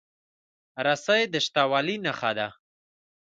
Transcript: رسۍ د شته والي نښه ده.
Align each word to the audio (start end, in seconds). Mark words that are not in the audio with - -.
رسۍ 0.85 1.21
د 1.33 1.35
شته 1.45 1.63
والي 1.71 1.95
نښه 2.05 2.31
ده. 2.37 2.47